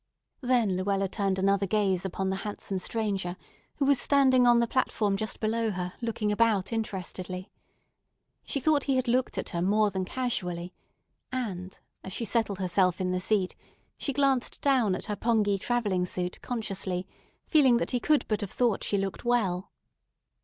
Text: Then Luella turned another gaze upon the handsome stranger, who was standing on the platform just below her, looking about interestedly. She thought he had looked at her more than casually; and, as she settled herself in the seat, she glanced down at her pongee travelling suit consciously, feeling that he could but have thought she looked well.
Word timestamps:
Then 0.41 0.77
Luella 0.77 1.07
turned 1.07 1.37
another 1.37 1.67
gaze 1.67 2.03
upon 2.05 2.31
the 2.31 2.37
handsome 2.37 2.79
stranger, 2.79 3.37
who 3.77 3.85
was 3.85 4.01
standing 4.01 4.47
on 4.47 4.57
the 4.57 4.65
platform 4.65 5.15
just 5.15 5.39
below 5.39 5.69
her, 5.69 5.93
looking 6.01 6.31
about 6.31 6.73
interestedly. 6.73 7.51
She 8.43 8.59
thought 8.59 8.85
he 8.85 8.95
had 8.95 9.07
looked 9.07 9.37
at 9.37 9.49
her 9.49 9.61
more 9.61 9.91
than 9.91 10.03
casually; 10.05 10.73
and, 11.31 11.79
as 12.03 12.13
she 12.13 12.25
settled 12.25 12.57
herself 12.57 12.99
in 12.99 13.11
the 13.11 13.19
seat, 13.19 13.55
she 13.95 14.11
glanced 14.11 14.59
down 14.61 14.95
at 14.95 15.05
her 15.05 15.15
pongee 15.15 15.59
travelling 15.59 16.07
suit 16.07 16.41
consciously, 16.41 17.05
feeling 17.45 17.77
that 17.77 17.91
he 17.91 17.99
could 17.99 18.25
but 18.27 18.41
have 18.41 18.49
thought 18.49 18.83
she 18.83 18.97
looked 18.97 19.23
well. 19.23 19.69